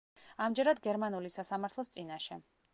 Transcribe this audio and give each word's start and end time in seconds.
ამჯერად 0.45 0.81
გერმანული 0.87 1.33
სასამართლოს 1.37 1.95
წინაშე. 1.97 2.43